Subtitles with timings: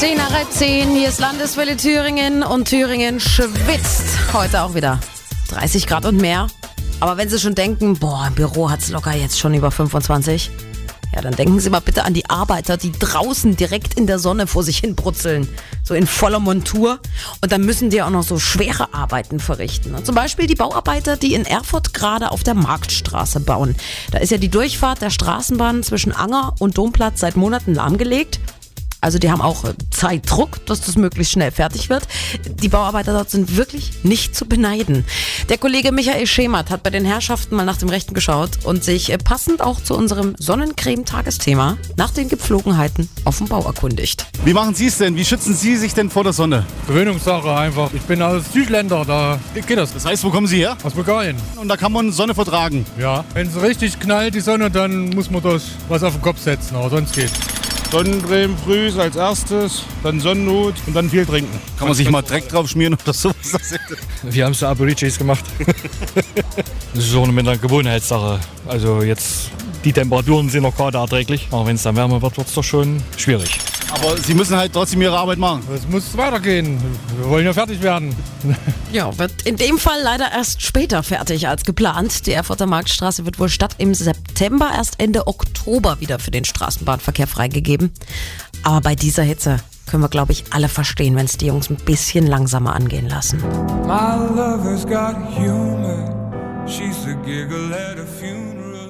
[0.00, 4.98] 10 nach halb 10, hier ist Landeswelle Thüringen und Thüringen schwitzt heute auch wieder.
[5.50, 6.46] 30 Grad und mehr.
[7.00, 10.50] Aber wenn Sie schon denken, boah, im Büro hat's locker jetzt schon über 25,
[11.14, 14.46] ja, dann denken Sie mal bitte an die Arbeiter, die draußen direkt in der Sonne
[14.46, 15.46] vor sich hin brutzeln.
[15.82, 17.00] So in voller Montur.
[17.42, 19.94] Und dann müssen die auch noch so schwere Arbeiten verrichten.
[19.94, 23.76] Und zum Beispiel die Bauarbeiter, die in Erfurt gerade auf der Marktstraße bauen.
[24.12, 28.40] Da ist ja die Durchfahrt der Straßenbahn zwischen Anger und Domplatz seit Monaten lahmgelegt.
[29.00, 32.06] Also die haben auch äh, Zeitdruck, dass das möglichst schnell fertig wird.
[32.46, 35.04] Die Bauarbeiter dort sind wirklich nicht zu beneiden.
[35.48, 39.10] Der Kollege Michael Schemert hat bei den Herrschaften mal nach dem Rechten geschaut und sich
[39.10, 44.26] äh, passend auch zu unserem Sonnencreme-Tagesthema nach den Gepflogenheiten auf dem Bau erkundigt.
[44.44, 45.16] Wie machen Sie es denn?
[45.16, 46.66] Wie schützen Sie sich denn vor der Sonne?
[46.86, 47.90] Gewöhnungssache einfach.
[47.94, 49.94] Ich bin aus Südländer, da geht das.
[49.94, 50.76] Das heißt, wo kommen Sie her?
[50.82, 51.36] Aus Bulgarien.
[51.56, 52.84] Und da kann man Sonne vertragen.
[52.98, 53.24] Ja.
[53.34, 56.76] Wenn es richtig knallt, die Sonne, dann muss man das was auf den Kopf setzen,
[56.76, 57.32] aber sonst geht's.
[57.90, 61.58] Sonnencreme früh als erstes, dann Sonnenhut und dann viel trinken.
[61.76, 63.34] Kann man sich mal Dreck drauf schmieren oder sowas?
[64.22, 65.44] Wir haben so Aboriginals gemacht.
[66.94, 68.38] das ist auch mit einer Gewohnheitssache.
[68.68, 69.50] Also jetzt,
[69.84, 71.48] die Temperaturen sind noch gerade erträglich.
[71.50, 73.58] Aber wenn es dann wärmer wird, wird es doch schon schwierig.
[73.92, 75.62] Aber Sie müssen halt trotzdem Ihre Arbeit machen.
[75.74, 76.78] Es muss weitergehen.
[77.18, 78.14] Wir wollen ja fertig werden.
[78.92, 82.26] Ja, wird in dem Fall leider erst später fertig als geplant.
[82.26, 87.28] Die Erfurter Marktstraße wird wohl statt im September erst Ende Oktober wieder für den Straßenbahnverkehr
[87.28, 87.92] freigegeben.
[88.64, 91.76] Aber bei dieser Hitze können wir, glaube ich, alle verstehen, wenn es die Jungs ein
[91.76, 93.38] bisschen langsamer angehen lassen.
[93.86, 96.64] My lover's got humor.
[96.66, 98.89] She's a giggle at a funeral.